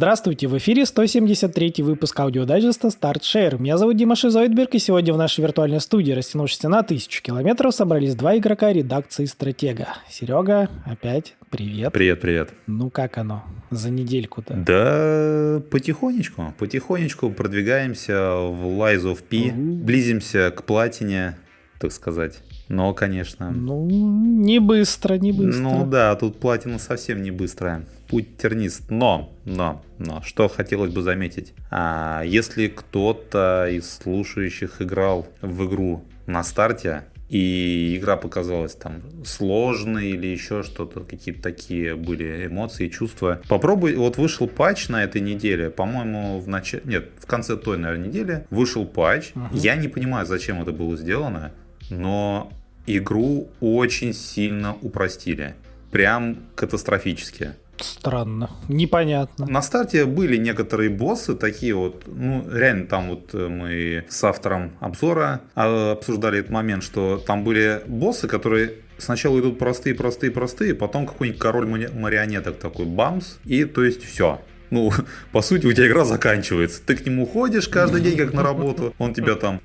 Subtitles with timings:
[0.00, 3.60] Здравствуйте, в эфире 173 выпуск аудиодайджеста Start Share.
[3.60, 8.14] Меня зовут Дима Шизоидберг, и сегодня в нашей виртуальной студии, растянувшейся на тысячу километров, собрались
[8.14, 9.88] два игрока редакции «Стратега».
[10.08, 11.92] Серега, опять привет.
[11.92, 12.48] Привет, привет.
[12.66, 14.54] Ну как оно за недельку-то?
[14.54, 21.36] Да потихонечку, потихонечку продвигаемся в Lies of P, близимся к платине,
[21.78, 22.40] так сказать.
[22.70, 23.50] Но, конечно.
[23.50, 25.60] Ну, не быстро, не быстро.
[25.60, 27.84] Ну да, тут платина совсем не быстрая.
[28.06, 28.90] Путь тернист.
[28.90, 31.52] Но, но, но, что хотелось бы заметить.
[31.72, 40.10] А, если кто-то из слушающих играл в игру на старте, и игра показалась там сложной
[40.10, 43.40] или еще что-то, какие-то такие были эмоции, чувства.
[43.48, 48.06] Попробуй, вот вышел патч на этой неделе, по-моему, в начале, нет, в конце той, наверное,
[48.06, 49.32] недели вышел патч.
[49.34, 49.56] Угу.
[49.56, 51.52] Я не понимаю, зачем это было сделано,
[51.88, 52.52] но
[52.86, 55.54] игру очень сильно упростили.
[55.90, 57.54] Прям катастрофически.
[57.78, 59.46] Странно, непонятно.
[59.46, 64.72] На старте были некоторые боссы, такие вот, ну, реально там вот э, мы с автором
[64.80, 70.74] обзора а, обсуждали этот момент, что там были боссы, которые сначала идут простые, простые, простые,
[70.74, 74.92] потом какой-нибудь король марионеток такой бамс, и то есть все ну,
[75.32, 76.80] по сути, у тебя игра заканчивается.
[76.84, 79.60] Ты к нему ходишь каждый день, как на работу, он тебя там,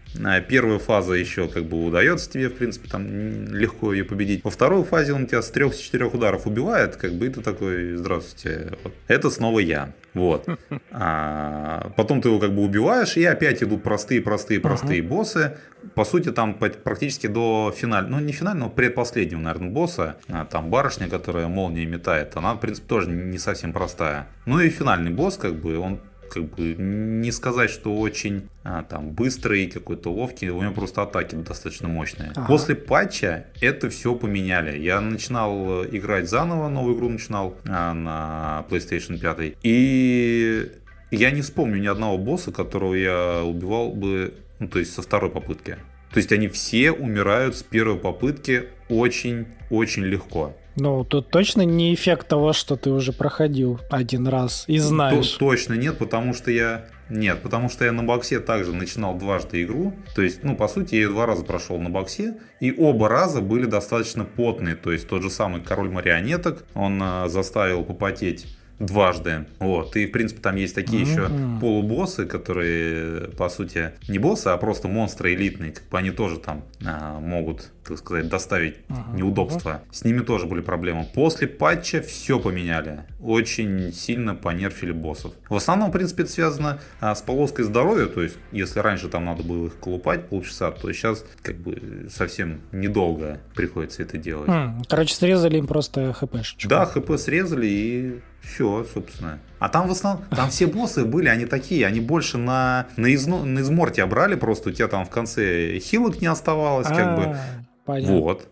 [0.47, 3.05] первая фаза еще как бы удается тебе, в принципе, там
[3.53, 4.43] легко ее победить.
[4.43, 8.73] Во второй фазе он тебя с трех-четырех ударов убивает, как бы, и ты такой, здравствуйте,
[8.83, 8.93] вот.
[9.07, 9.93] это снова я.
[10.15, 10.47] Вот.
[10.91, 15.07] А, потом ты его как бы убиваешь, и опять идут простые, простые, простые uh-huh.
[15.07, 15.57] боссы.
[15.93, 20.15] По сути, там практически до финального, ну не финального, предпоследнего, наверное, босса.
[20.29, 24.27] А, там барышня, которая молнией метает, она, в принципе, тоже не совсем простая.
[24.45, 25.99] Ну и финальный босс, как бы, он
[26.35, 31.35] как бы не сказать, что очень а, там быстрый, какой-то ловкий, у него просто атаки
[31.35, 32.31] достаточно мощные.
[32.35, 32.45] Ага.
[32.47, 34.77] После патча это все поменяли.
[34.77, 39.57] Я начинал э, играть заново, новую игру начинал а, на PlayStation 5.
[39.63, 40.71] И
[41.11, 45.31] я не вспомню ни одного босса, которого я убивал бы, ну, то есть со второй
[45.31, 45.77] попытки.
[46.11, 50.55] То есть они все умирают с первой попытки очень-очень легко.
[50.75, 55.31] Ну, тут точно не эффект того, что ты уже проходил один раз и знаешь.
[55.31, 56.85] Т- точно нет, потому что я...
[57.07, 59.93] Нет, потому что я на боксе также начинал дважды игру.
[60.15, 63.65] То есть, ну, по сути, я два раза прошел на боксе, и оба раза были
[63.65, 64.75] достаточно потные.
[64.75, 68.47] То есть, тот же самый король марионеток, он э, заставил попотеть
[68.79, 69.45] дважды.
[69.59, 69.95] Вот.
[69.95, 71.11] И, в принципе, там есть такие mm-hmm.
[71.11, 75.71] еще полубоссы, которые, по сути, не боссы, а просто монстры элитные.
[75.71, 79.15] Как бы они тоже там а, могут, так сказать, доставить mm-hmm.
[79.15, 79.81] неудобства.
[79.91, 81.07] С ними тоже были проблемы.
[81.13, 83.03] После патча все поменяли.
[83.19, 85.33] Очень сильно понерфили боссов.
[85.49, 88.07] В основном, в принципе, это связано а, с полоской здоровья.
[88.07, 92.61] То есть, если раньше там надо было их колупать полчаса, то сейчас как бы совсем
[92.71, 94.49] недолго приходится это делать.
[94.49, 94.83] Mm.
[94.89, 96.67] Короче, срезали им просто хпшечку.
[96.67, 99.39] Да, хп срезали и все, собственно.
[99.59, 103.43] А там в основном, там все боссы были, они такие, они больше на, на, изно,
[103.43, 107.37] на измортия брали, просто у тебя там в конце хилок не оставалось, как бы.
[107.85, 108.19] Понятно.
[108.19, 108.47] Вот.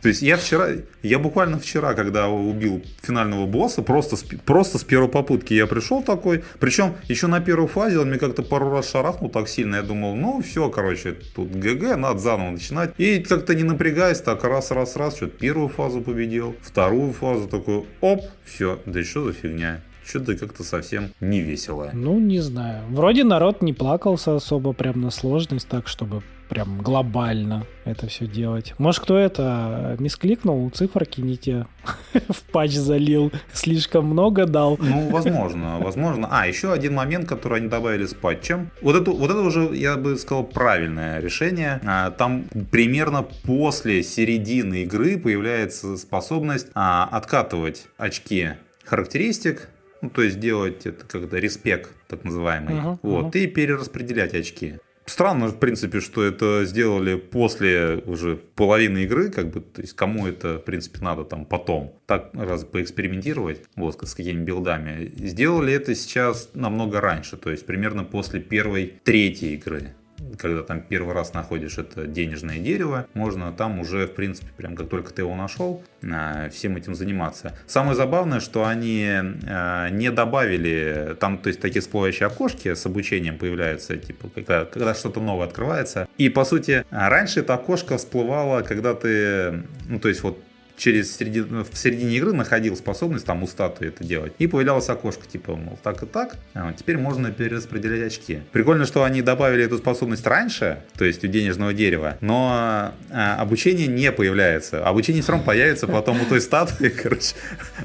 [0.00, 0.68] То есть я вчера,
[1.02, 4.16] я буквально вчера, когда убил финального босса, просто,
[4.46, 8.42] просто с первой попытки я пришел такой, причем еще на первой фазе он мне как-то
[8.42, 12.94] пару раз шарахнул так сильно, я думал, ну все, короче, тут ГГ, надо заново начинать.
[12.96, 17.84] И как-то не напрягаясь, так раз, раз, раз, что-то первую фазу победил, вторую фазу такой,
[18.00, 21.90] оп, все, да что за фигня что-то как-то совсем не весело.
[21.92, 22.84] Ну, не знаю.
[22.88, 28.74] Вроде народ не плакался особо прям на сложность, так чтобы прям глобально это все делать.
[28.76, 31.66] Может, кто это мискликнул, циферки не те
[32.28, 34.76] в патч залил, слишком много дал.
[34.80, 36.28] Ну, возможно, возможно.
[36.30, 38.70] А, еще один момент, который они добавили с патчем.
[38.82, 41.80] Вот это, вот это уже, я бы сказал, правильное решение.
[41.86, 48.50] А, там примерно после середины игры появляется способность а, откатывать очки
[48.84, 49.68] характеристик
[50.02, 52.74] ну, то есть делать это когда респект, так называемый.
[52.74, 53.38] Uh-huh, вот, uh-huh.
[53.38, 54.76] и перераспределять очки.
[55.10, 60.28] Странно, в принципе, что это сделали после уже половины игры, как бы, то есть кому
[60.28, 65.10] это, в принципе, надо там потом так раз поэкспериментировать, вот, с какими билдами.
[65.16, 69.94] Сделали это сейчас намного раньше, то есть примерно после первой третьей игры
[70.38, 74.88] когда там первый раз находишь это денежное дерево, можно там уже, в принципе, прям как
[74.88, 77.56] только ты его нашел, а, всем этим заниматься.
[77.66, 83.38] Самое забавное, что они а, не добавили, там, то есть такие всплывающие окошки с обучением
[83.38, 86.08] появляются, типа, когда, когда что-то новое открывается.
[86.18, 90.42] И, по сути, раньше это окошко всплывало, когда ты, ну, то есть вот
[90.80, 94.32] через середину, в середине игры находил способность там у статуи это делать.
[94.38, 96.36] И появлялось окошко, типа, мол, так и так.
[96.54, 98.40] А теперь можно перераспределять очки.
[98.52, 103.86] Прикольно, что они добавили эту способность раньше, то есть у денежного дерева, но а, обучение
[103.86, 104.84] не появляется.
[104.84, 107.34] Обучение все равно появится потом у той статуи, короче,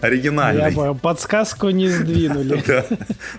[0.01, 0.73] оригинальной.
[0.73, 2.63] Я подсказку не сдвинули.
[2.75, 2.83] Да,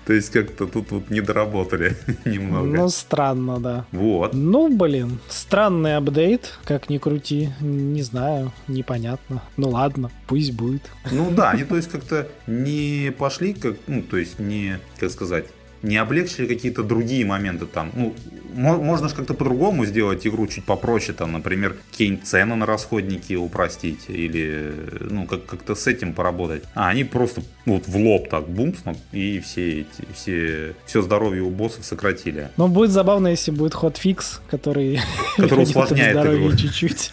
[0.07, 2.67] то есть как-то тут вот не доработали немного.
[2.67, 3.85] Ну, странно, да.
[3.91, 4.35] Вот.
[4.35, 9.43] Ну, блин, странный апдейт, как ни крути, не знаю, непонятно.
[9.57, 10.83] Ну ладно, пусть будет.
[11.11, 15.47] Ну да, они то есть как-то не пошли, как, ну то есть не, как сказать,
[15.87, 17.93] не облегчили какие-то другие моменты там.
[17.95, 18.15] Ну,
[18.57, 24.07] можно же как-то по-другому сделать игру чуть попроще, там, например, какие-нибудь цены на расходники упростить
[24.09, 24.73] или,
[25.11, 26.63] ну, как- как-то с этим поработать.
[26.75, 28.79] А они просто вот в лоб так бумс,
[29.13, 32.49] и все эти, все, все здоровье у боссов сократили.
[32.57, 35.01] Но будет забавно, если будет ход-фикс, который...
[35.37, 36.57] Который усложняет игру.
[36.57, 37.11] чуть-чуть.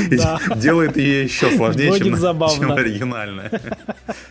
[0.56, 3.50] Делает ее еще сложнее, чем, чем оригинальная.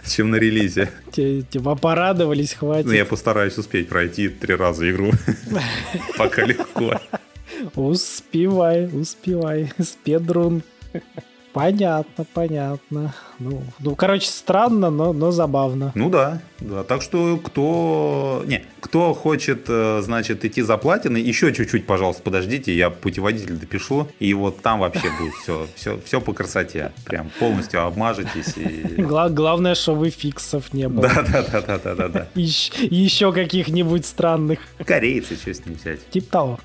[0.06, 0.90] Чем на релизе.
[1.14, 2.88] Типа порадовались, хватит.
[2.88, 5.12] Ну, я постараюсь успеть пройти три раза игру.
[6.18, 7.00] Пока легко.
[7.76, 9.72] Успевай, успевай.
[9.80, 10.64] Спедрун.
[11.54, 13.13] Понятно, понятно.
[13.40, 15.92] Ну, ну, короче, странно, но, но забавно.
[15.96, 16.84] Ну да, да.
[16.84, 22.75] Так что кто, не, кто хочет, э, значит, идти за платиной, еще чуть-чуть, пожалуйста, подождите,
[22.75, 26.92] я путеводитель допишу, и вот там вообще будет все, все, все по красоте.
[27.06, 28.56] Прям полностью обмажетесь.
[28.57, 29.02] И...
[29.02, 31.02] Гла- главное, что вы фиксов не было.
[31.07, 32.28] Да, да, да, да, да, да, да.
[32.36, 34.60] Еще каких-нибудь странных.
[34.86, 36.07] Корейцы, что с ним взять?
[36.12, 36.60] Тип того.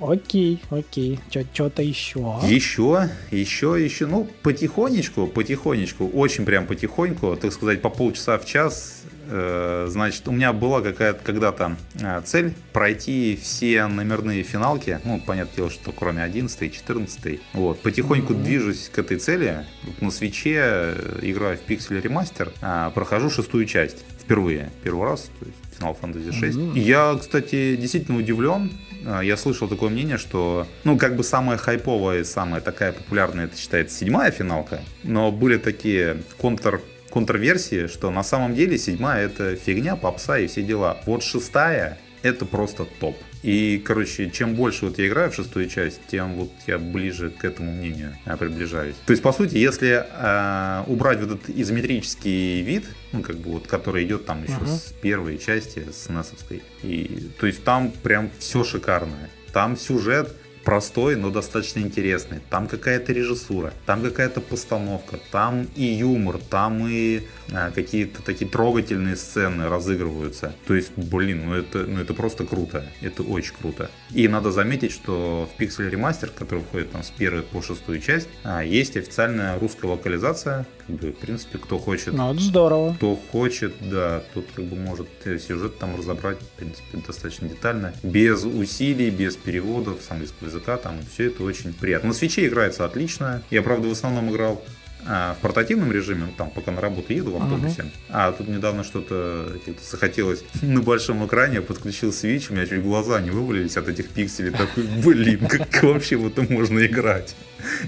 [0.00, 1.20] Окей, окей.
[1.52, 2.38] Что-то еще?
[2.42, 4.06] Еще, еще, еще.
[4.06, 9.02] Ну, потихонечку, потихонечку, очень прям потихоньку, так сказать, по полчаса в час.
[9.32, 15.00] Э, значит, у меня была какая-то когда-то э, цель пройти все номерные финалки.
[15.04, 17.40] Ну, понятное дело, что кроме 11 и 14.
[17.52, 18.42] Вот, потихоньку mm-hmm.
[18.42, 19.66] движусь к этой цели.
[20.00, 25.46] На свече э, играю в Pixel Remaster, а, прохожу шестую часть впервые, первый раз, то
[25.46, 26.56] есть Final Fantasy 6.
[26.56, 26.78] Mm-hmm.
[26.78, 28.72] Я, кстати, действительно удивлен.
[29.06, 33.56] А, я слышал такое мнение, что, ну, как бы самая хайповая самая такая популярная, это
[33.56, 36.80] считается седьмая финалка, но были такие контр
[37.10, 40.98] контрверсии, что на самом деле седьмая это фигня, попса и все дела.
[41.06, 43.16] Вот шестая это просто топ.
[43.42, 47.44] И, короче, чем больше вот я играю в шестую часть, тем вот я ближе к
[47.44, 48.96] этому мнению а, приближаюсь.
[49.06, 53.66] То есть, по сути, если э, убрать вот этот изометрический вид, ну, как бы вот,
[53.66, 54.76] который идет там еще uh-huh.
[54.76, 59.30] с первой части, с NES, и, то есть там прям все шикарное.
[59.52, 60.34] Там сюжет
[60.70, 62.38] простой, но достаточно интересный.
[62.48, 67.22] Там какая-то режиссура, там какая-то постановка, там и юмор, там и
[67.52, 70.54] а, какие-то такие трогательные сцены разыгрываются.
[70.68, 72.84] То есть, блин, ну это, ну это просто круто.
[73.00, 73.90] Это очень круто.
[74.12, 78.28] И надо заметить, что в Pixel Remaster, который входит там с первой по шестую часть,
[78.44, 80.66] а, есть официальная русская локализация.
[80.90, 82.14] Как бы, в принципе, кто хочет.
[82.14, 82.94] Ну, это здорово.
[82.94, 87.94] Кто хочет, да, тут как бы может сюжет там разобрать, в принципе, достаточно детально.
[88.02, 92.08] Без усилий, без переводов с английского языка, там все это очень приятно.
[92.08, 93.42] На свече играется отлично.
[93.50, 94.62] Я, правда, в основном играл
[95.06, 97.82] а, в портативном режиме, ну, там, пока на работу еду в автобусе.
[97.82, 97.90] Uh-huh.
[98.10, 99.52] А тут недавно что-то
[99.90, 104.08] захотелось на большом экране, я подключил Switch, у меня чуть глаза не вывалились от этих
[104.10, 104.50] пикселей.
[104.50, 107.34] Такой, блин, как вообще в это можно играть?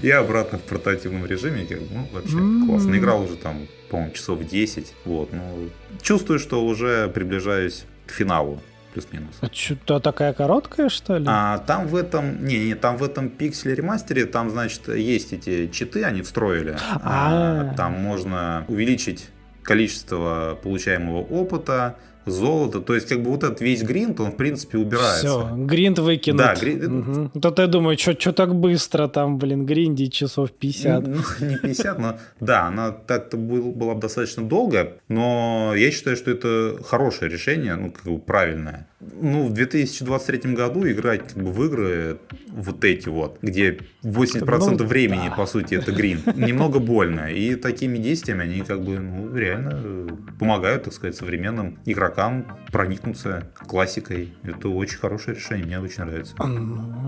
[0.01, 2.65] И обратно в портативном режиме, ну, вообще mm-hmm.
[2.67, 2.95] классно.
[2.95, 4.93] Играл уже там, по-моему, часов 10.
[5.05, 5.69] Вот, ну,
[6.01, 8.61] чувствую, что уже приближаюсь к финалу
[8.93, 9.35] плюс-минус.
[9.41, 11.25] А что-то такая короткая, что ли?
[11.27, 15.67] А там в этом, не, не, там в этом пикселе ремастере, там, значит, есть эти
[15.67, 16.77] читы, они встроили.
[16.89, 19.29] А, а там можно увеличить
[19.63, 22.79] количество получаемого опыта, золото.
[22.81, 25.27] То есть, как бы вот этот весь гринт, он, в принципе, убирается.
[25.27, 26.37] Все, гринд выкинут.
[26.37, 26.83] Да, гринд...
[26.83, 27.39] Угу.
[27.39, 31.07] Тут я думаю, что так быстро там, блин, гриндить часов 50.
[31.07, 36.15] Ну, не 50, но да, она так-то был, была бы достаточно долго, но я считаю,
[36.17, 38.87] что это хорошее решение, ну, как бы правильное
[39.21, 44.85] ну, в 2023 году играть как бы, в игры вот эти вот, где 80% ну,
[44.85, 45.35] времени, да.
[45.35, 47.31] по сути, это грин, немного больно.
[47.31, 52.12] И такими действиями они как бы ну, реально помогают, так сказать, современным игрокам
[52.71, 54.33] проникнуться классикой.
[54.43, 56.35] Это очень хорошее решение, мне очень нравится.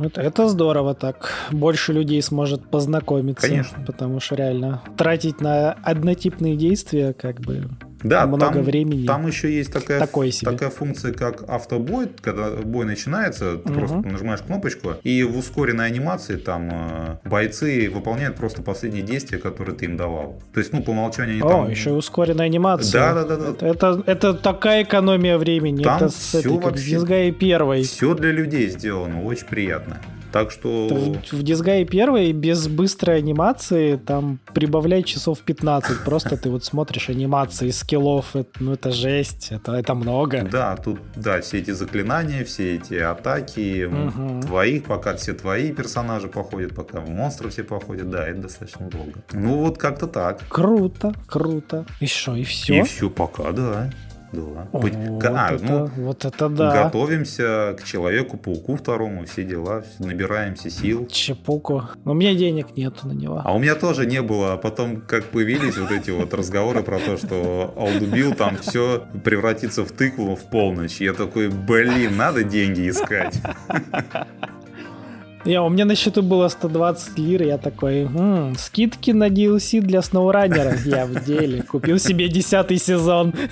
[0.04, 1.32] Это, это здорово так.
[1.52, 3.48] Больше людей сможет познакомиться.
[3.48, 3.84] Конечно.
[3.86, 7.70] Потому что реально тратить на однотипные действия как бы
[8.06, 9.06] да, много там, времени.
[9.06, 12.08] Там еще есть такая, такая функция, как автобой.
[12.22, 13.80] Когда бой начинается, ты угу.
[13.80, 19.76] просто нажимаешь кнопочку, и в ускоренной анимации там э, бойцы выполняют просто последние действия, которые
[19.76, 20.42] ты им давал.
[20.54, 21.70] То есть, ну, по умолчанию они О, там...
[21.70, 22.92] еще ускоренная анимация.
[22.92, 23.52] Да, да, да.
[23.52, 23.68] да.
[23.68, 25.84] Это, это такая экономия времени.
[25.84, 27.32] Там это с все этой, вообще...
[27.32, 27.84] первой.
[27.84, 30.00] Все для людей сделано, очень приятно.
[30.36, 30.90] Так что...
[30.90, 36.04] В, в Disgaea 1 без быстрой анимации там прибавляй часов 15.
[36.04, 40.46] Просто ты вот смотришь анимации скиллов, это, ну это жесть, это, это много.
[40.52, 44.42] Да, тут, да, все эти заклинания, все эти атаки угу.
[44.42, 49.24] твоих, пока все твои персонажи походят, пока монстры все походят, да, это достаточно долго.
[49.32, 50.42] Ну вот как-то так.
[50.50, 51.86] Круто, круто.
[52.02, 52.82] И что, и все?
[52.82, 53.90] И все пока, да.
[54.36, 54.68] Да.
[54.72, 54.92] О, вот,
[55.24, 56.84] а, это, ну, вот это да.
[56.84, 61.08] Готовимся к Человеку-пауку второму, все дела, набираемся сил.
[61.08, 61.84] Чепуку.
[62.04, 63.42] Но у меня денег нету на него.
[63.44, 64.54] А у меня тоже не было.
[64.54, 69.84] А потом, как появились вот эти вот разговоры про то, что Алдубил там все превратится
[69.84, 71.02] в тыкву в полночь.
[71.02, 73.42] Я такой, блин, надо деньги искать.
[75.46, 80.00] Не, у меня на счету было 120 лир, я такой, м-м, скидки на DLC для
[80.00, 80.76] SnowRunner.
[80.86, 81.62] Я в деле.
[81.62, 83.34] Купил себе десятый сезон.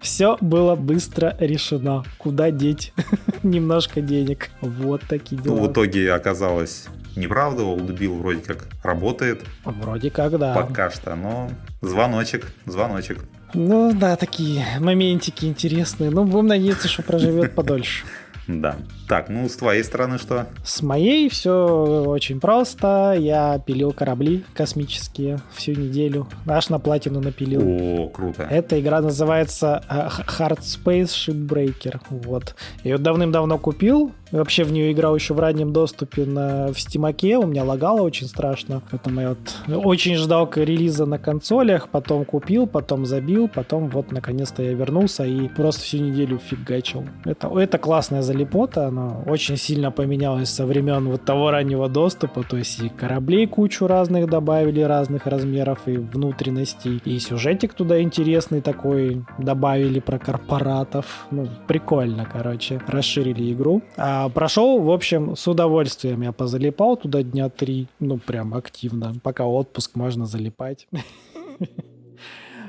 [0.00, 2.04] Все было быстро решено.
[2.18, 2.92] Куда деть
[3.42, 4.50] немножко денег.
[4.60, 5.56] Вот такие дела.
[5.56, 6.86] Ну, в итоге оказалось
[7.16, 9.42] неправда, Олдбилл вроде как работает.
[9.64, 10.54] Вроде как, да.
[10.54, 13.18] Пока что, но звоночек, звоночек.
[13.54, 16.10] Ну да, такие моментики интересные.
[16.10, 18.04] Ну, будем надеяться, что проживет подольше.
[18.48, 18.76] Да.
[19.08, 20.46] Так, ну с твоей стороны что?
[20.64, 23.14] С моей все очень просто.
[23.18, 26.28] Я пилил корабли космические всю неделю.
[26.46, 27.62] Аж на платину напилил.
[27.64, 28.44] О, круто.
[28.44, 32.00] Эта игра называется э, Hard Space Shipbreaker.
[32.10, 32.54] Вот.
[32.84, 34.12] Я ее давным-давно купил.
[34.38, 37.38] Вообще в нее играл еще в раннем доступе на, в Стимаке.
[37.38, 38.82] У меня лагало очень страшно.
[38.90, 41.88] Поэтому я вот очень ждал релиза на консолях.
[41.88, 43.48] Потом купил, потом забил.
[43.48, 47.04] Потом вот наконец-то я вернулся и просто всю неделю фигачил.
[47.24, 52.56] Это, это классная залипота она очень сильно поменялась со времен вот того раннего доступа, то
[52.56, 59.24] есть и кораблей кучу разных добавили, разных размеров и внутренностей, и сюжетик туда интересный такой
[59.38, 63.82] добавили про корпоратов, ну, прикольно, короче, расширили игру.
[63.96, 69.46] А прошел, в общем, с удовольствием я позалипал туда дня три, ну, прям активно, пока
[69.46, 70.88] отпуск можно залипать.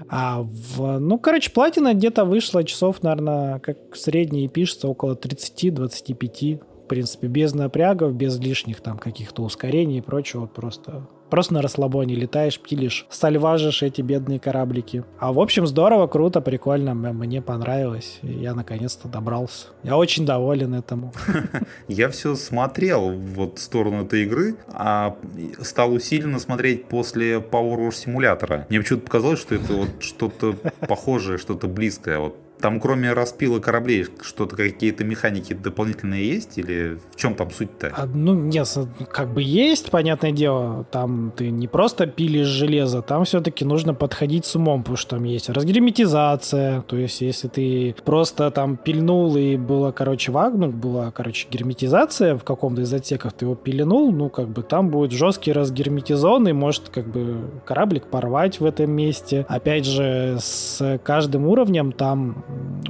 [0.09, 6.63] А в, ну, короче, платина где-то вышла часов, наверное, как средний пишется, около 30-25.
[6.85, 10.45] В принципе, без напрягов, без лишних там каких-то ускорений и прочего.
[10.45, 15.03] Просто Просто на расслабоне летаешь, пилишь, сальважишь эти бедные кораблики.
[15.19, 18.19] А в общем, здорово, круто, прикольно, мне понравилось.
[18.21, 19.67] Я наконец-то добрался.
[19.83, 21.13] Я очень доволен этому.
[21.87, 25.15] Я все смотрел вот в сторону этой игры, а
[25.61, 28.65] стал усиленно смотреть после Power Wash симулятора.
[28.69, 32.19] Мне почему-то показалось, что это вот что-то похожее, что-то близкое.
[32.19, 37.91] Вот там кроме распила кораблей что-то какие-то механики дополнительные есть или в чем там суть-то?
[37.95, 38.67] А, ну нет,
[39.11, 40.85] как бы есть, понятное дело.
[40.91, 45.23] Там ты не просто пилишь железо, там все-таки нужно подходить с умом, потому что там
[45.23, 46.81] есть разгерметизация.
[46.81, 52.43] То есть если ты просто там пильнул и было, короче, вагнут, была, короче, герметизация в
[52.43, 56.89] каком-то из отсеков, ты его пиленул, ну как бы там будет жесткий разгерметизон и может
[56.89, 59.45] как бы кораблик порвать в этом месте.
[59.47, 62.43] Опять же, с каждым уровнем там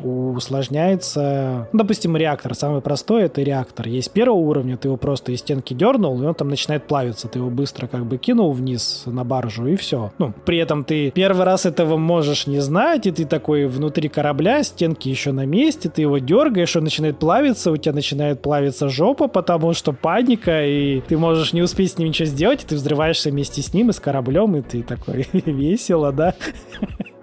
[0.03, 1.67] усложняется.
[1.71, 2.53] Ну, допустим, реактор.
[2.55, 3.87] Самый простой это реактор.
[3.87, 7.27] Есть первого уровня, ты его просто из стенки дернул, и он там начинает плавиться.
[7.27, 10.11] Ты его быстро как бы кинул вниз на баржу, и все.
[10.17, 14.63] Ну, при этом ты первый раз этого можешь не знать, и ты такой внутри корабля,
[14.63, 19.27] стенки еще на месте, ты его дергаешь, он начинает плавиться, у тебя начинает плавиться жопа,
[19.27, 23.29] потому что паника, и ты можешь не успеть с ним ничего сделать, и ты взрываешься
[23.29, 26.33] вместе с ним и с кораблем, и ты такой весело, да?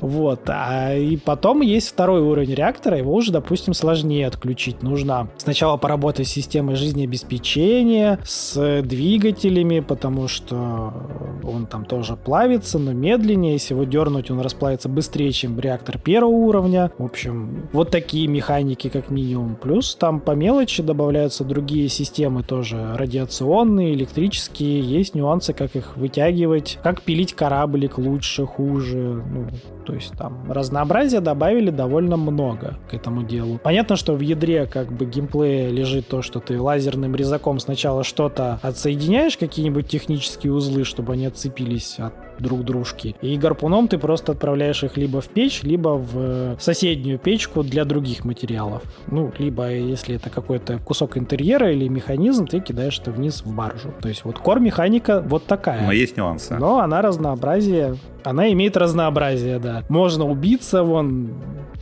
[0.00, 0.42] Вот.
[0.48, 4.82] А, и потом есть второй уровень реактора, его уже, допустим, сложнее отключить.
[4.82, 10.92] Нужно сначала поработать с системой жизнеобеспечения, с двигателями, потому что
[11.42, 13.54] он там тоже плавится, но медленнее.
[13.54, 16.90] Если его дернуть, он расплавится быстрее, чем реактор первого уровня.
[16.98, 19.56] В общем, вот такие механики как минимум.
[19.56, 24.80] Плюс там по мелочи добавляются другие системы тоже радиационные, электрические.
[24.80, 29.22] Есть нюансы, как их вытягивать, как пилить кораблик лучше, хуже.
[29.30, 29.43] Ну,
[29.84, 33.60] то есть там разнообразия добавили довольно много к этому делу.
[33.62, 38.58] Понятно, что в ядре как бы геймплея лежит то, что ты лазерным резаком сначала что-то
[38.62, 43.16] отсоединяешь, какие-нибудь технические узлы, чтобы они отцепились от друг дружки.
[43.20, 48.24] И гарпуном ты просто отправляешь их либо в печь, либо в соседнюю печку для других
[48.24, 48.82] материалов.
[49.06, 53.92] Ну, либо если это какой-то кусок интерьера или механизм, ты кидаешь это вниз в баржу.
[54.00, 55.86] То есть вот кор-механика вот такая.
[55.86, 56.56] Но есть нюансы.
[56.56, 59.84] Но она разнообразие она имеет разнообразие, да.
[59.88, 61.30] Можно убиться, вон,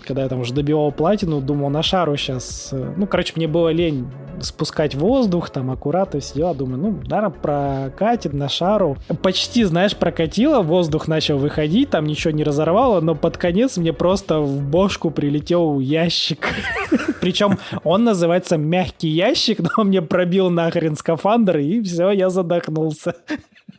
[0.04, 2.70] когда я там уже добивал платину, думал, на шару сейчас...
[2.72, 6.54] Э, ну, короче, мне было лень спускать воздух, там, аккуратно все дела.
[6.54, 8.96] Думаю, ну, наверное, прокатит на шару.
[9.22, 14.40] Почти, знаешь, прокатило, воздух начал выходить, там ничего не разорвало, но под конец мне просто
[14.40, 16.48] в бошку прилетел ящик
[17.20, 23.14] Причем он называется «Мягкий ящик», но мне пробил нахрен скафандр, и все, я задохнулся.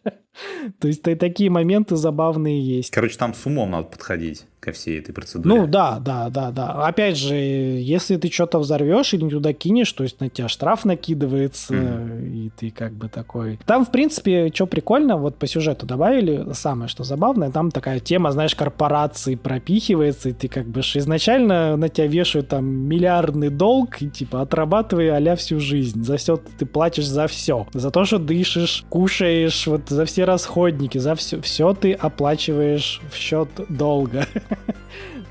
[0.80, 2.92] То есть такие моменты забавные есть.
[2.92, 5.54] Короче, там с умом надо подходить ко всей этой процедуре.
[5.54, 6.88] Ну да, да, да, да.
[6.88, 10.86] Опять же, если ты что-то взорвешь или не туда кинешь, то есть на тебя штраф
[10.86, 12.30] накидывается, mm-hmm.
[12.30, 13.60] и ты как бы такой...
[13.66, 18.32] Там, в принципе, что прикольно, вот по сюжету добавили, самое что забавное, там такая тема,
[18.32, 24.10] знаешь, корпорации пропихивается, и ты как бы изначально на тебя вешают там миллиардный долг, и
[24.10, 26.04] типа отрабатывай а всю жизнь.
[26.04, 27.68] За все ты платишь за все.
[27.74, 31.42] За то, что дышишь, кушаешь, вот за все расходники, за все.
[31.42, 34.26] Все ты оплачиваешь в счет долга.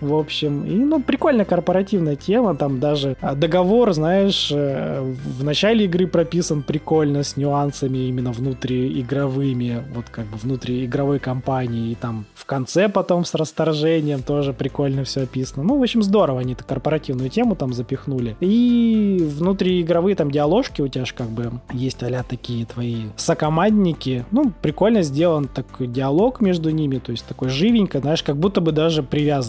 [0.01, 5.85] В общем, и, ну, прикольная корпоративная тема, там даже а, договор, знаешь, э, в начале
[5.85, 12.45] игры прописан прикольно, с нюансами именно внутриигровыми, вот как бы внутриигровой кампании, и там в
[12.47, 15.63] конце потом с расторжением тоже прикольно все описано.
[15.63, 18.37] Ну, в общем, здорово они эту корпоративную тему там запихнули.
[18.41, 24.25] И внутриигровые там диаложки у тебя же как бы есть а такие твои сокомандники.
[24.33, 28.73] Ну, прикольно сделан такой диалог между ними, то есть такой живенько, знаешь, как будто бы
[28.73, 29.03] даже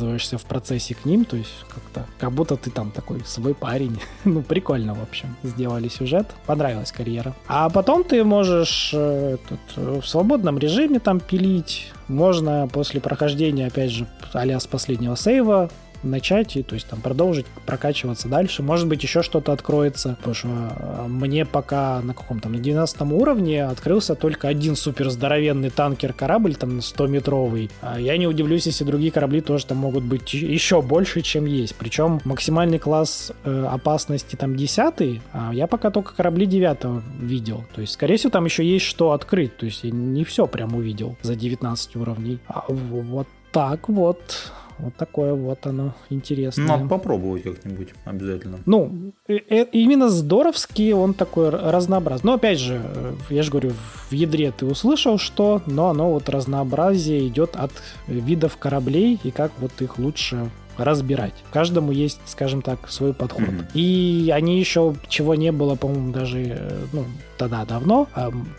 [0.04, 4.00] привязываешься в процессе к ним, то есть как-то, как будто ты там такой свой парень.
[4.26, 5.36] ну, прикольно, в общем.
[5.44, 7.34] Сделали сюжет, понравилась карьера.
[7.48, 13.68] А потом ты можешь э, этот, э, в свободном режиме там пилить, можно после прохождения,
[13.68, 15.70] опять же, а с последнего сейва
[16.04, 18.64] начать и то есть там продолжить прокачиваться дальше.
[18.64, 23.66] Может быть, еще что-то откроется, потому что а, мне пока на каком-то на 12 уровне
[23.66, 27.70] открылся только один супер здоровенный танкер-корабль, там 100-метровый.
[27.82, 31.76] А я не удивлюсь, если другие корабли тоже там могут быть еще больше, чем есть.
[31.76, 37.64] Причем максимальный класс э, опасности там 10 а я пока только корабли 9 видел.
[37.74, 39.58] То есть, скорее всего, там еще есть что открыть.
[39.58, 42.40] То есть, я не все прям увидел за 19 уровней.
[42.48, 44.52] А вот так вот.
[44.80, 46.66] Вот такое вот оно интересное.
[46.66, 48.60] Надо попробовать как-нибудь обязательно.
[48.66, 52.28] Ну, э, э, именно здоровский он такой разнообразный.
[52.28, 53.72] Но опять же, э, я же говорю,
[54.10, 57.72] в ядре ты услышал что, но оно вот разнообразие идет от
[58.08, 61.34] видов кораблей и как вот их лучше разбирать.
[61.52, 63.44] Каждому есть, скажем так, свой подход.
[63.44, 63.72] Mm-hmm.
[63.74, 67.06] И они еще, чего не было, по-моему, даже э, ну,
[67.38, 68.08] тогда давно.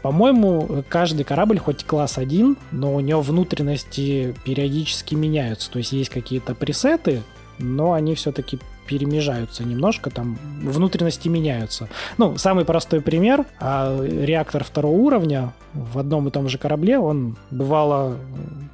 [0.02, 5.70] По-моему, каждый корабль хоть класс один, но у него внутренности периодически меняются.
[5.70, 7.22] То есть есть какие-то пресеты,
[7.58, 11.88] но они все-таки перемежаются немножко, там внутренности меняются.
[12.18, 17.36] Ну, самый простой пример, а, реактор второго уровня в одном и том же корабле, он
[17.50, 18.18] бывало,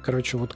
[0.03, 0.55] короче, вот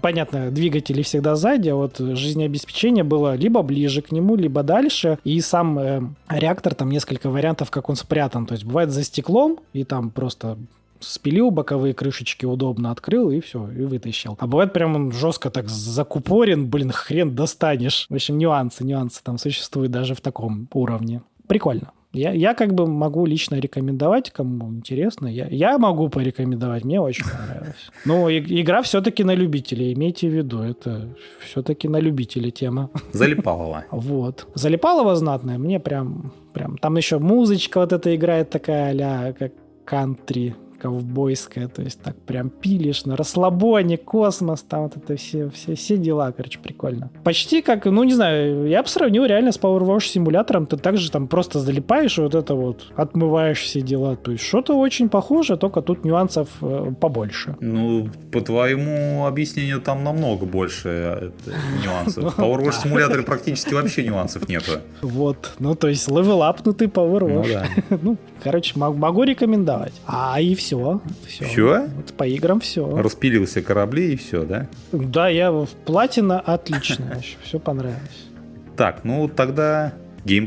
[0.00, 5.40] понятно, двигатели всегда сзади, а вот жизнеобеспечение было либо ближе к нему, либо дальше, и
[5.40, 9.84] сам э, реактор, там несколько вариантов, как он спрятан, то есть бывает за стеклом, и
[9.84, 10.56] там просто
[11.00, 14.36] спилил боковые крышечки удобно, открыл и все, и вытащил.
[14.38, 18.06] А бывает прям он жестко так закупорен, блин, хрен достанешь.
[18.08, 21.22] В общем, нюансы, нюансы там существуют даже в таком уровне.
[21.46, 21.92] Прикольно.
[22.14, 25.26] Я, я как бы могу лично рекомендовать, кому интересно.
[25.26, 27.90] Я, я могу порекомендовать, мне очень понравилось.
[28.04, 31.08] Но и, игра все-таки на любителей, имейте в виду, это
[31.40, 32.90] все-таки на любителей тема.
[33.12, 33.84] Залипалова.
[33.90, 34.46] Вот.
[34.54, 36.78] Залипалова знатная, мне прям, прям...
[36.78, 39.52] Там еще музычка вот эта играет такая а как
[39.84, 45.74] кантри ковбойская, то есть так прям пилишь на расслабоне, космос, там вот это все, все,
[45.76, 47.10] все дела, короче, прикольно.
[47.22, 51.10] Почти как, ну не знаю, я бы сравнил реально с Power Wash симулятором, ты также
[51.10, 55.56] там просто залипаешь и вот это вот отмываешь все дела, то есть что-то очень похоже,
[55.56, 57.56] только тут нюансов э, побольше.
[57.60, 61.30] Ну, по твоему объяснению там намного больше э,
[61.82, 62.34] нюансов.
[62.34, 64.72] В Power Wash симуляторе практически вообще нюансов нету.
[65.00, 67.64] Вот, ну то есть левелапнутый Power Wash.
[68.04, 69.94] Ну, короче, могу рекомендовать.
[70.06, 71.00] А и все все.
[71.26, 71.44] Все?
[71.44, 71.88] все?
[71.96, 72.96] Вот по играм все.
[72.96, 74.68] Распилился корабли и все, да?
[74.92, 77.20] Да, я в платина отлично.
[77.42, 78.28] Все понравилось.
[78.76, 79.92] Так, ну тогда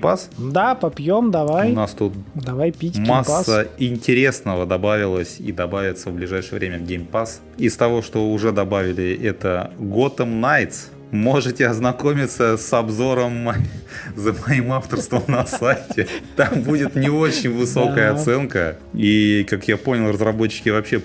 [0.02, 0.30] Pass?
[0.38, 1.72] Да, попьем, давай.
[1.72, 7.40] У нас тут давай пить масса интересного добавилось и добавится в ближайшее время в Pass.
[7.58, 13.50] Из того, что уже добавили, это Gotham Knights можете ознакомиться с обзором
[14.16, 16.08] за моим авторством на сайте.
[16.36, 18.78] Там будет не очень высокая оценка.
[18.94, 21.02] И, как я понял, разработчики вообще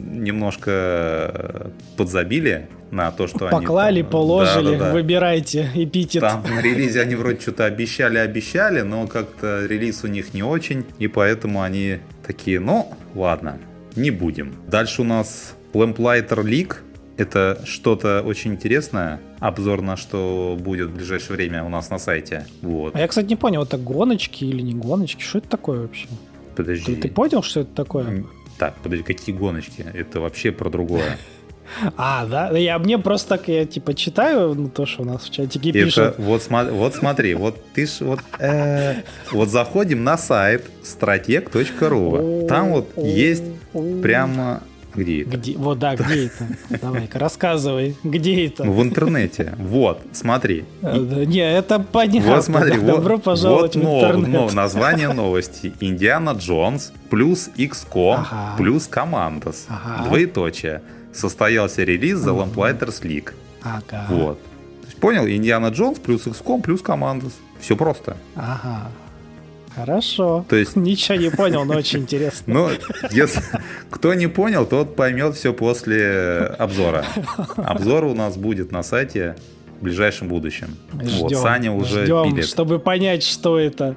[0.00, 4.02] немножко подзабили на то, что Поклали, они...
[4.02, 4.92] Там, положили, да, да, да.
[4.92, 6.20] выбирайте эпитет.
[6.20, 11.08] Там на релизе они вроде что-то обещали-обещали, но как-то релиз у них не очень, и
[11.08, 13.58] поэтому они такие, ну, ладно,
[13.96, 14.54] не будем.
[14.68, 16.76] Дальше у нас Lamplighter League,
[17.16, 19.20] это что-то очень интересное.
[19.40, 22.46] Обзор на что будет в ближайшее время у нас на сайте.
[22.62, 22.94] Вот.
[22.94, 25.22] А я, кстати, не понял, это гоночки или не гоночки?
[25.22, 26.08] Что это такое вообще?
[26.56, 26.94] Подожди.
[26.94, 28.24] Ты, ты понял, что это такое?
[28.58, 29.84] Так, подожди, какие гоночки?
[29.94, 31.18] Это вообще про другое.
[31.96, 32.50] А, да?
[32.50, 35.84] Я мне просто так, я типа читаю ну, то, что у нас в чатике Это,
[35.84, 36.14] пишут.
[36.18, 38.96] вот, вот смотри, вот ты ж вот, э,
[39.30, 42.46] вот заходим на сайт стратег.ру.
[42.46, 43.44] Там вот есть
[44.02, 44.62] прямо
[44.94, 45.36] где это?
[45.36, 45.56] Где?
[45.56, 46.78] Вот, да, где это?
[46.80, 48.64] Давай-ка, рассказывай, где это?
[48.64, 49.54] В интернете.
[49.58, 50.64] Вот, смотри.
[50.82, 52.36] Э, Не, это понятно.
[52.36, 54.52] Вот смотри, вот, Добро пожаловать вот в интернет.
[54.54, 55.72] название новости.
[55.80, 58.54] Индиана Джонс плюс XCOM Ага.
[58.58, 59.66] плюс Командос.
[59.68, 60.04] Ага.
[60.08, 60.82] Двоеточие.
[61.12, 63.32] Состоялся релиз The Lamplighters League.
[63.62, 64.06] Ага.
[64.08, 64.38] Вот.
[65.00, 65.26] Понял?
[65.26, 67.32] Индиана Джонс плюс XCOM плюс Командос.
[67.60, 68.16] Все просто.
[68.36, 68.90] Ага.
[69.74, 70.44] Хорошо.
[70.48, 72.52] То есть- Ничего не понял, но очень интересно.
[72.54, 72.68] Ну,
[73.10, 73.40] если
[73.90, 77.04] кто не понял, тот поймет все после обзора.
[77.56, 79.36] Обзор у нас будет на сайте
[79.80, 80.76] в ближайшем будущем.
[80.92, 82.46] вот, Ждем, Саня уже ждем, пилит.
[82.46, 83.96] чтобы понять, что это.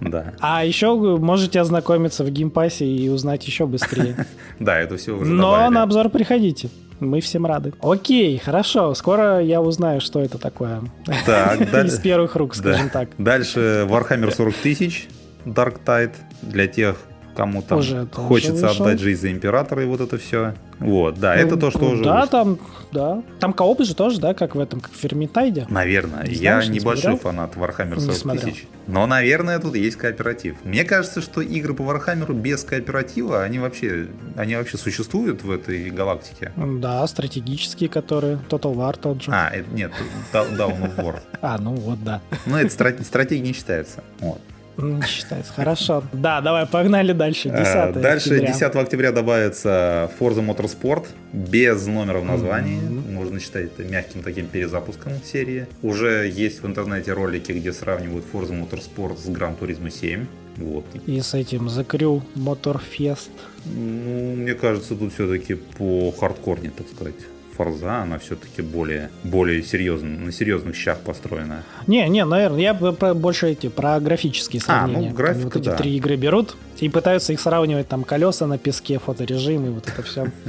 [0.00, 0.34] Да.
[0.40, 4.26] А еще можете ознакомиться в Game Pass е и узнать еще быстрее.
[4.60, 6.68] да, это все уже Но на обзор приходите.
[7.00, 7.72] Мы всем рады.
[7.80, 8.94] Окей, хорошо.
[8.94, 10.80] Скоро я узнаю, что это такое.
[11.26, 13.00] Так, даль- Из первых рук, скажем Да.
[13.00, 13.08] так.
[13.18, 15.08] Дальше Warhammer 40 тысяч
[15.44, 16.96] Darktide для тех,
[17.36, 20.54] кому там Уже хочется отдать жизнь за императора и вот это все.
[20.80, 22.28] Вот, да, это то, что Ну, уже Да, вышло.
[22.30, 22.58] там,
[22.92, 23.22] да.
[23.38, 25.66] Там кооп же тоже, да, как в этом, как в Фермитайде.
[25.70, 26.26] Наверное.
[26.26, 27.18] Не я знаешь, не небольшой смотрел?
[27.18, 28.48] фанат Warhammer Не 40 смотрел.
[28.52, 28.66] тысяч.
[28.88, 30.56] Но, наверное, тут есть кооператив.
[30.64, 35.90] Мне кажется, что игры по Warhammer без кооператива, они вообще, они вообще существуют в этой
[35.90, 36.52] галактике.
[36.56, 38.38] Да, стратегические, которые.
[38.50, 39.30] Total War тот же.
[39.32, 39.92] А, это, нет,
[40.32, 41.20] Down of War.
[41.40, 42.20] А, ну вот, да.
[42.46, 44.02] Ну, это страт- стратегия не считается.
[44.18, 44.40] Вот.
[44.76, 45.52] Не считается.
[45.52, 46.02] Хорошо.
[46.12, 47.48] Да, давай, погнали дальше.
[47.48, 48.52] 10 Э, Дальше октября.
[48.52, 52.80] 10 октября добавится Forza Motorsport без номера в названии.
[52.80, 55.66] Можно считать это мягким таким перезапуском серии.
[55.82, 60.26] Уже есть в интернете ролики, где сравнивают Forza Motorsport с Gran Turismo 7.
[60.56, 60.84] Вот.
[61.06, 63.30] И с этим The Crew Motorfest.
[63.64, 67.14] Ну, мне кажется, тут все-таки по хардкорне, так сказать.
[67.56, 71.62] Форза, она все-таки более, более серьезно, на серьезных щах построена.
[71.86, 75.06] Не, не, наверное, я про- больше эти про графические А, ну, сравнения.
[75.08, 75.76] Они графика, вот эти да.
[75.76, 80.02] три игры берут и пытаются их сравнивать, там колеса на песке, фоторежим и вот это
[80.02, 80.30] все.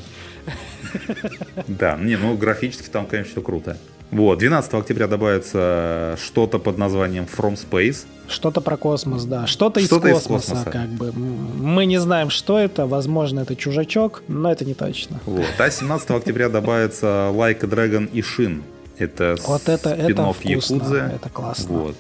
[1.68, 3.78] Да, не, ну графически там, конечно, все круто.
[4.12, 8.06] Вот, 12 октября добавится что-то под названием From Space.
[8.28, 9.46] Что-то про космос, да.
[9.48, 10.72] Что-то из Что-то из космоса, космоса.
[10.72, 11.12] как бы.
[11.12, 12.86] Мы не знаем, что это.
[12.86, 15.20] Возможно, это чужачок, но это не точно.
[15.26, 15.46] Вот.
[15.58, 18.62] А 17 октября добавится Like a Dragon и Shin.
[18.98, 20.98] Это Вот это, это вкусно, Якудзы.
[21.15, 21.78] это классно.
[21.78, 21.96] Вот.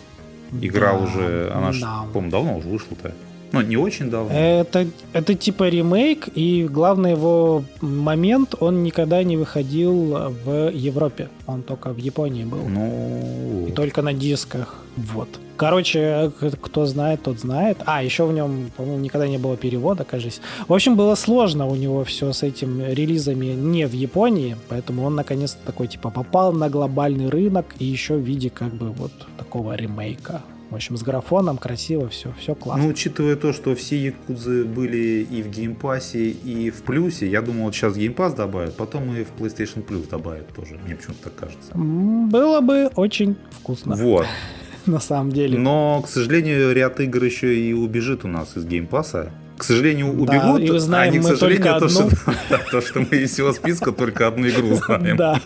[0.61, 2.05] Игра Да, уже, она да.
[2.13, 3.11] по-моему, давно уже вышла-то.
[3.51, 4.33] Ну, не очень давно.
[4.33, 11.29] Это, это типа ремейк, и главный его момент, он никогда не выходил в Европе.
[11.47, 12.67] Он только в Японии был.
[12.67, 14.75] Ну, И только на дисках.
[14.97, 15.29] Вот.
[15.57, 16.31] Короче,
[16.61, 17.77] кто знает, тот знает.
[17.85, 20.41] А, еще в нем, по-моему, никогда не было перевода, кажется.
[20.67, 25.15] В общем, было сложно у него все с этим релизами не в Японии, поэтому он
[25.15, 29.75] наконец-то такой, типа, попал на глобальный рынок и еще в виде, как бы, вот такого
[29.75, 30.41] ремейка.
[30.69, 32.83] В общем, с графоном красиво, все, все классно.
[32.83, 37.27] ну, учитывая то, что все якудзы были и в Game Pass е, и в плюсе,
[37.27, 40.79] я думал, вот сейчас Game Pass добавят, потом и в PlayStation Plus добавят тоже.
[40.85, 41.71] Мне почему-то так кажется.
[41.75, 44.25] Было бы очень вкусно, Вот.
[44.87, 45.57] на самом деле.
[45.57, 49.31] Но, к сожалению, ряд игр еще и убежит у нас из Game Pass а.
[49.57, 51.89] К сожалению, Да, убегут, и знаем а не к сожалению, то, одну.
[51.89, 52.09] что,
[52.49, 55.15] да, то, что мы из всего списка только одну игру знаем.
[55.15, 55.39] Да,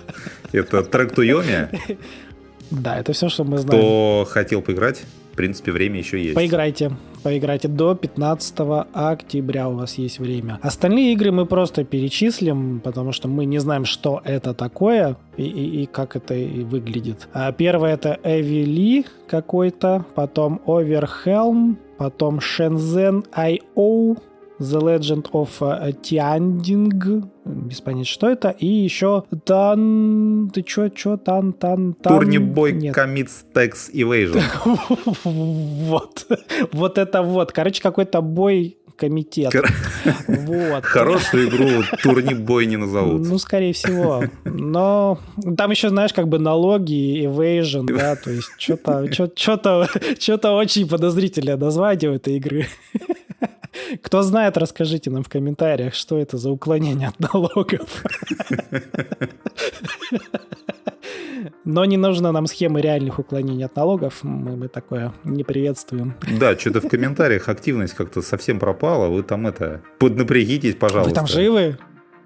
[0.51, 1.69] Это трек Туйоми.
[2.71, 3.81] Да, это все, что мы знаем.
[3.81, 5.03] Кто хотел поиграть,
[5.33, 6.35] в принципе, время еще есть.
[6.35, 6.91] Поиграйте,
[7.23, 8.59] поиграйте до 15
[8.93, 10.59] октября у вас есть время.
[10.61, 15.83] Остальные игры мы просто перечислим, потому что мы не знаем, что это такое и, и-
[15.83, 17.27] и как это и выглядит.
[17.33, 24.17] А первое это Эвили какой-то, потом Overhelm, потом Shenzhen IO,
[24.59, 30.51] The Legend of uh, Tianding, без понятия, что это, и еще Тан...
[30.53, 32.13] Ты чё, чё, Тан, Тан, Тан...
[32.13, 32.73] Турнибой.
[32.89, 34.43] Commits Tax Evasion.
[35.23, 36.27] Вот.
[36.73, 37.51] Вот это вот.
[37.51, 39.53] Короче, какой-то бой комитет.
[40.27, 40.83] Вот.
[40.83, 43.27] Хорошую игру Турнибой не назовут.
[43.27, 44.23] Ну, скорее всего.
[44.43, 45.19] Но
[45.57, 49.87] там еще, знаешь, как бы налоги, evasion, да, то есть что-то что-то
[50.19, 52.67] что-то очень подозрительное название у этой игры.
[54.01, 58.03] Кто знает, расскажите нам в комментариях, что это за уклонение от налогов.
[61.63, 64.23] Но не нужно нам схемы реальных уклонений от налогов.
[64.23, 66.15] Мы, мы такое не приветствуем.
[66.39, 69.07] Да, что-то в комментариях активность как-то совсем пропала.
[69.07, 69.81] Вы там это...
[69.99, 71.09] Поднапрягитесь, пожалуйста.
[71.09, 71.77] Вы там живы?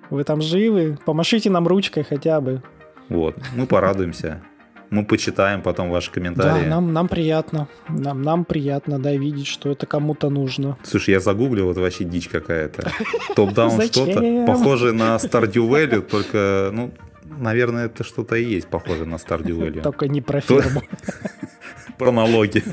[0.10, 0.98] Вы там живы?
[1.06, 2.64] Помашите нам ручкой хотя бы.
[3.10, 4.42] Вот, мы порадуемся.
[4.94, 6.66] Мы почитаем потом ваши комментарии.
[6.66, 7.68] Да, нам, нам приятно.
[7.90, 10.78] Нам, нам приятно, да, видеть, что это кому-то нужно.
[10.84, 12.92] Слушай, я загуглил, вот вообще дичь какая-то.
[13.36, 14.46] Топ-даун что-то.
[14.46, 16.92] Похоже на Stardew Valley, только, ну,
[17.24, 19.82] наверное, это что-то и есть похоже на Stardew Valley.
[19.82, 20.84] Только не про ферму.
[21.98, 22.64] Про налоги.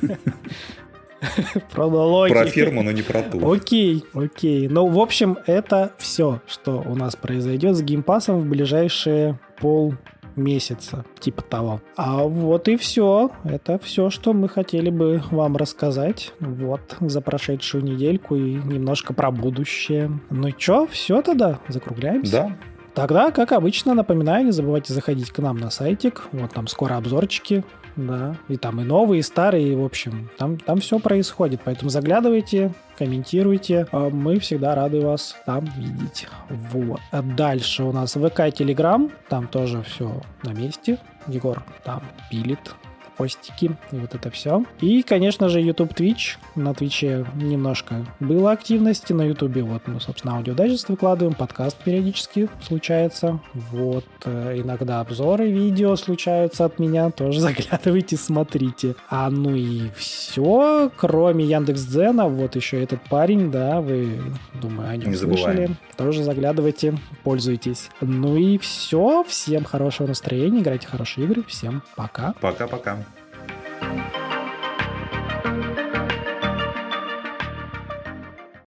[1.72, 2.33] Про налоги.
[2.33, 3.50] Про ферму, но не про ту.
[3.50, 4.68] Окей, окей.
[4.68, 9.94] Ну, в общем, это все, что у нас произойдет с геймпасом в ближайшие пол
[10.37, 11.81] месяца, типа того.
[11.97, 13.31] А вот и все.
[13.45, 16.33] Это все, что мы хотели бы вам рассказать.
[16.40, 20.11] Вот, за прошедшую недельку и немножко про будущее.
[20.31, 22.33] Ну и что, все тогда, закругляемся?
[22.33, 22.57] Да.
[22.95, 26.29] Тогда, как обычно, напоминаю, не забывайте заходить к нам на сайтик.
[26.33, 27.64] Вот там скоро обзорчики
[27.96, 31.90] да, и там и новые, и старые, и, в общем, там, там все происходит, поэтому
[31.90, 36.26] заглядывайте, комментируйте, а мы всегда рады вас там видеть.
[36.48, 37.00] Вот.
[37.11, 42.74] А дальше у нас ВК, Телеграм, там тоже все на месте, Егор там пилит,
[43.20, 44.64] постики и вот это все.
[44.80, 46.38] И, конечно же, YouTube, Twitch.
[46.54, 53.40] На Твиче немножко было активности, на YouTube вот мы, собственно, аудиодайджест выкладываем, подкаст периодически случается.
[53.52, 58.94] Вот, э, иногда обзоры видео случаются от меня, тоже заглядывайте, смотрите.
[59.11, 64.18] А ну и все, кроме Яндекс.Дзена, вот еще этот парень, да, вы,
[64.54, 65.37] думаю, о нем Не слышали.
[65.37, 65.76] забываем.
[65.98, 67.90] Тоже заглядывайте, пользуйтесь.
[68.00, 72.33] Ну и все, всем хорошего настроения, играйте хорошие игры, всем пока.
[72.40, 73.04] Пока-пока.